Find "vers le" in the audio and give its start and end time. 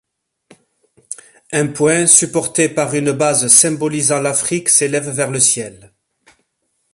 5.11-5.39